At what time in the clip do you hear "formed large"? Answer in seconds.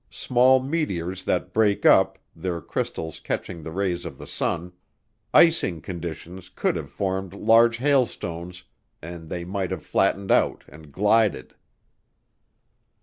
6.89-7.77